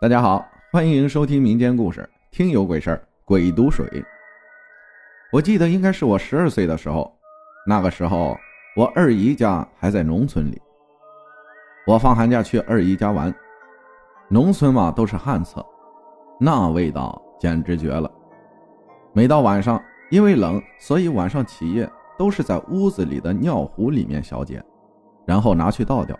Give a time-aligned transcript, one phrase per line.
[0.00, 2.00] 大家好，欢迎收听民间故事
[2.30, 3.84] 《听有鬼事儿鬼毒水》。
[5.32, 7.12] 我记得应该是我十二岁的时候，
[7.66, 8.36] 那个时候
[8.76, 10.62] 我二姨家还在农村里。
[11.84, 13.34] 我放寒假去二姨家玩，
[14.28, 15.66] 农村嘛都是旱厕，
[16.38, 18.08] 那味道简直绝了。
[19.12, 24.62] 每到晚上，因为冷，所以晚上起夜都是在屋子里的尿壶里面小解，
[25.26, 26.16] 然后拿去倒掉。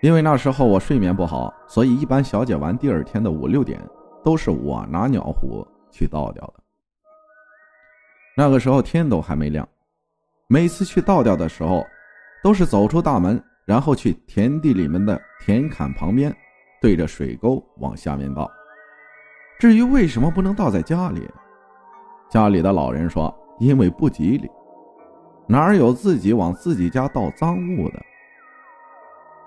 [0.00, 3.80] 因为那时候我睡眠不好，所以一般小解完第二天的五六点，
[4.24, 6.54] 都是我拿尿壶去倒掉的。
[8.36, 9.68] 那个时候天都还没亮，
[10.46, 11.84] 每次去倒掉的时候，
[12.44, 16.32] 都是走出大门，然后去田地里面的田坎旁边，
[16.80, 18.48] 对着水沟往下面倒。
[19.58, 21.28] 至于为什么不能倒在家里，
[22.30, 24.48] 家里的老人说，因为不吉利，
[25.48, 28.00] 哪有自己往自己家倒赃物的。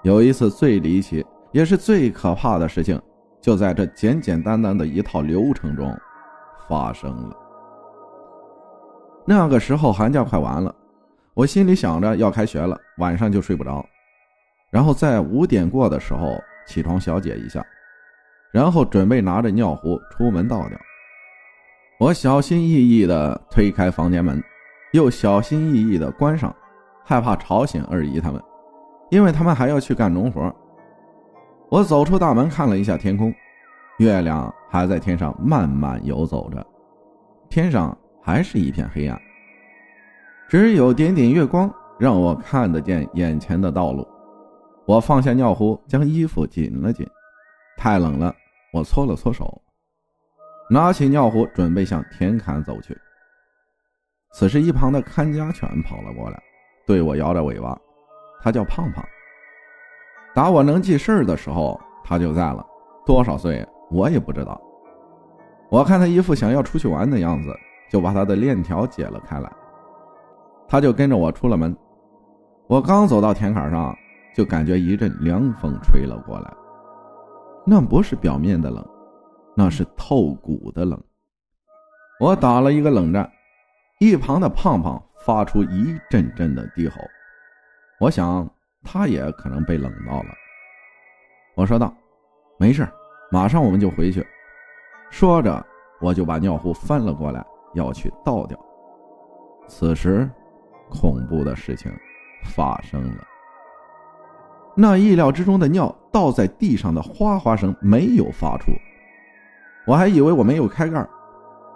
[0.04, 3.00] 有一次最离奇也是最可怕的事情，
[3.40, 5.96] 就在这简简单单的一套流程中
[6.68, 7.38] 发生了。
[9.26, 10.74] 那个时候寒假快完了，
[11.36, 13.86] 我心里想着要开学了，晚上就睡不着，
[14.72, 17.64] 然后在五点过的时候起床小解一下，
[18.52, 20.80] 然后准备拿着尿壶出门倒掉。
[22.00, 24.44] 我小心翼翼地推开房间门，
[24.94, 26.56] 又小心翼翼地关上，
[27.06, 28.42] 害怕吵醒二姨他们。
[29.12, 30.54] 因为他们还要去干农活，
[31.70, 33.32] 我走出大门看了一下天空，
[33.98, 36.66] 月亮还在天上慢慢游走着，
[37.50, 39.22] 天上还是一片黑暗，
[40.48, 44.08] 只有点点月光让我看得见眼前的道路。
[44.86, 47.06] 我放下尿壶，将衣服紧了紧，
[47.78, 48.34] 太冷了，
[48.72, 49.62] 我搓了搓手，
[50.70, 52.98] 拿起尿壶准备向田坎走去。
[54.34, 56.42] 此时，一旁的看家犬跑了过来，
[56.88, 57.78] 对我摇着尾巴。
[58.42, 59.04] 他叫胖胖。
[60.34, 62.66] 打我能记事儿的时候，他就在了。
[63.06, 64.60] 多少岁我也不知道。
[65.70, 67.54] 我看他一副想要出去玩的样子，
[67.90, 69.52] 就把他的链条解了开来。
[70.68, 71.76] 他就跟着我出了门。
[72.68, 73.94] 我刚走到田坎上，
[74.34, 76.54] 就感觉一阵凉风吹了过来。
[77.66, 78.86] 那不是表面的冷，
[79.56, 80.98] 那是透骨的冷。
[82.20, 83.30] 我打了一个冷战，
[84.00, 86.96] 一旁的胖胖发出一阵阵的低吼。
[88.02, 88.50] 我想
[88.84, 90.30] 他也可能被冷到了。
[91.54, 91.94] 我说道
[92.58, 92.88] ：“没事，
[93.30, 94.26] 马上我们就回去。”
[95.12, 95.64] 说着，
[96.00, 97.46] 我就把尿壶翻了过来，
[97.76, 98.58] 要去倒掉。
[99.68, 100.28] 此时，
[100.90, 101.92] 恐怖的事情
[102.44, 103.24] 发生了。
[104.76, 108.72] 那意料之中的尿倒在地上的哗哗声没有发出，
[109.86, 111.08] 我还以为我没有开盖，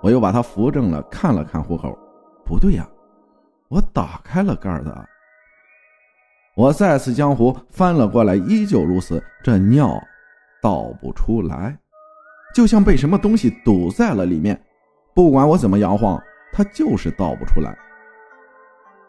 [0.02, 1.96] 我又把它扶正了，看了看壶口，
[2.44, 2.90] 不对呀，
[3.68, 5.10] 我打开了盖的。
[6.56, 10.02] 我再次将壶翻了过来，依旧如此，这尿
[10.62, 11.78] 倒不出来，
[12.54, 14.60] 就像被什么东西堵在了里面。
[15.14, 16.22] 不管我怎么摇晃，
[16.54, 17.78] 它就是倒不出来。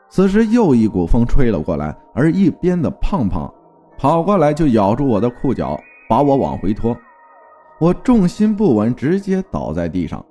[0.09, 3.53] 此时又一股风吹了过来，而一边的胖胖
[3.97, 6.97] 跑过来就咬住我的裤脚，把我往回拖。
[7.79, 10.25] 我重心不稳，直接倒在地上，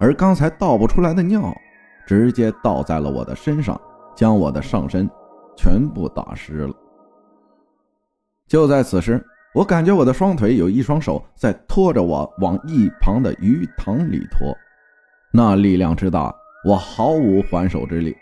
[0.00, 1.54] 而刚才倒不出来的尿，
[2.06, 3.78] 直接倒在了我的身上，
[4.14, 5.08] 将我的上身。
[5.58, 6.74] 全部打湿了。
[8.46, 9.20] 就在此时，
[9.52, 14.56] 我感觉我的双腿有一双手在拖着我往一旁的鱼塘里拖，
[15.32, 16.32] 那力量之大，
[16.64, 18.16] 我毫无还手之力。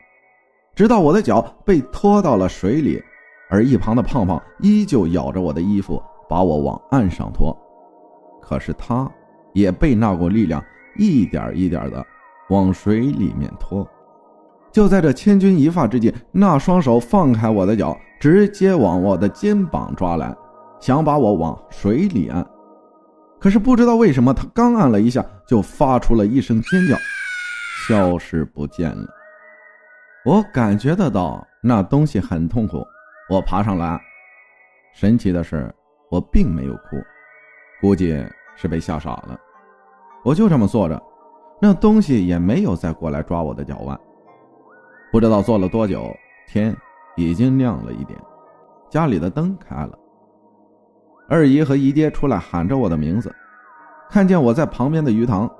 [0.74, 3.02] 直到我的脚被拖到了水里，
[3.50, 7.54] 而一旁的胖胖依旧咬着我的衣服，把我往岸上拖。
[8.40, 9.10] 可是他
[9.52, 10.64] 也被那股力量
[10.96, 12.04] 一点一点的
[12.48, 13.86] 往水里面拖。
[14.76, 20.36] 就在这千钧一发之际，那双手放开我的脚，直接往我的肩膀抓来，
[20.78, 22.46] 想把我往水里按。
[23.40, 26.94] 可是不知道为什么，他刚按了一下，就发出了一声尖叫，
[27.88, 29.08] 消失不见了。
[30.26, 32.84] 我感觉得到那东西很痛苦。
[33.30, 33.98] 我爬上来，
[34.92, 35.74] 神奇的是，
[36.10, 37.02] 我并没有哭，
[37.80, 38.22] 估计
[38.54, 39.40] 是被吓傻了。
[40.22, 41.02] 我就这么坐着，
[41.62, 43.98] 那东西也没有再过来抓我的脚腕。
[45.16, 46.14] 不知道坐了多久，
[46.46, 46.76] 天
[47.16, 48.20] 已经亮了一点，
[48.90, 49.98] 家里的灯开了。
[51.26, 53.34] 二姨和姨爹出来喊着我的名字，
[54.10, 55.50] 看见我在旁边的鱼塘，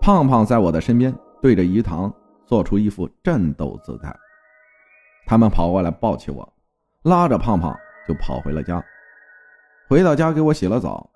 [0.00, 2.12] 胖胖在我的身边，对着鱼塘
[2.44, 4.12] 做出一副战斗姿态。
[5.26, 6.52] 他们跑过来抱起我，
[7.04, 7.72] 拉着胖胖
[8.08, 8.84] 就跑回了家。
[9.88, 11.08] 回到家给我洗了澡，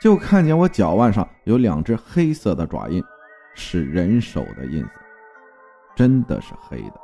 [0.00, 3.04] 就看见我脚腕上有两只黑色的爪印，
[3.54, 4.99] 是人手的印子。
[6.00, 7.00] 真的是黑的，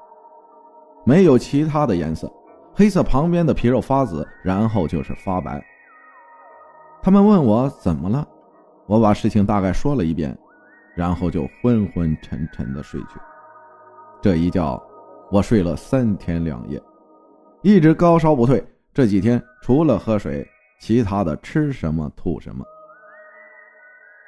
[1.04, 2.32] 没有其他的颜色。
[2.72, 5.62] 黑色旁边的皮肉发紫，然后就是发白。
[7.02, 8.26] 他们问我怎么了，
[8.86, 10.34] 我把事情大概说了一遍，
[10.94, 13.20] 然后就昏昏沉沉的睡去。
[14.22, 14.82] 这一觉，
[15.30, 16.82] 我睡了三天两夜，
[17.60, 18.66] 一直高烧不退。
[18.94, 20.42] 这几天除了喝水，
[20.80, 22.64] 其他的吃什么吐什么。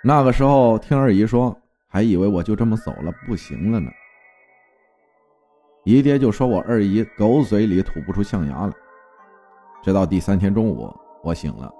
[0.04, 1.56] 那个时候听二姨说，
[1.88, 3.90] 还以为我就这么走了，不行了呢。
[5.88, 8.72] 姨爹就说我二姨狗嘴里吐不出象牙来。
[9.82, 10.94] 直到第三天中午，
[11.24, 11.72] 我醒了，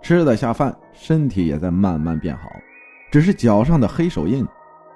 [0.00, 2.48] 吃得下饭，身体也在慢慢变好，
[3.12, 4.42] 只是脚上的黑手印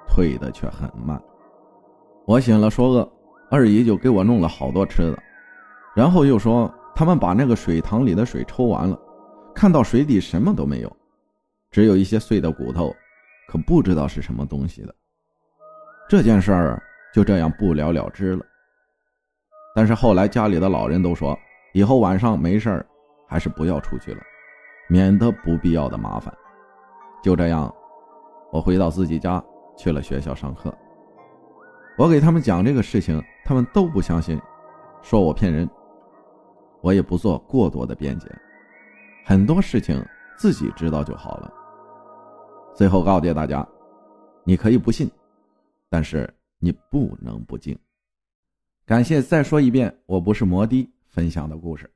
[0.07, 1.21] 退的却很慢。
[2.25, 3.07] 我醒了说饿，
[3.51, 5.21] 二姨就给我弄了好多吃的，
[5.95, 8.99] 然后又说他们把那个水塘里的水抽完了，
[9.53, 10.91] 看到水底什么都没有，
[11.69, 12.91] 只有一些碎的骨头，
[13.47, 14.95] 可不知道是什么东西的。
[16.09, 16.81] 这件事儿
[17.13, 18.45] 就这样不了了之了。
[19.75, 21.37] 但是后来家里的老人都说。
[21.73, 22.85] 以后晚上没事，
[23.29, 24.21] 还是不要出去了，
[24.89, 26.33] 免得不必要的麻烦。
[27.23, 27.73] 就这样，
[28.51, 29.41] 我回到自己家
[29.77, 30.77] 去了学校上课。
[31.97, 34.37] 我给他们讲这个事情，他们都不相信，
[35.01, 35.69] 说我骗人。
[36.81, 38.27] 我也不做过多的辩解，
[39.23, 40.05] 很多事情
[40.35, 41.53] 自己知道就好了。
[42.75, 43.65] 最后告诫大家：
[44.43, 45.09] 你可以不信，
[45.89, 46.29] 但是
[46.61, 47.77] 你不能不敬。
[48.85, 50.89] 感谢再说一遍，我不是摩的。
[51.11, 51.93] 分享的故事，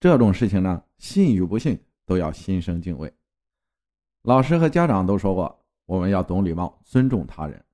[0.00, 3.12] 这种事情呢，信与不信都要心生敬畏。
[4.22, 7.64] 老师和家长都说过，我们要懂礼貌，尊重他人，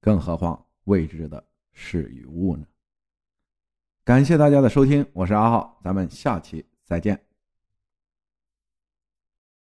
[0.00, 2.66] 更何况未知的事与物呢？
[4.02, 7.29] 感谢大家的收听，我是阿浩，咱们下期再见。